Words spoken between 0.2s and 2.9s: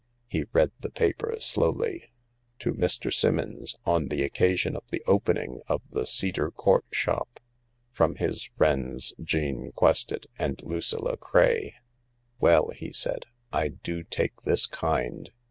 He read the paper slowly: "To